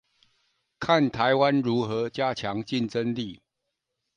[0.79, 3.43] 看台灣如何加強競爭力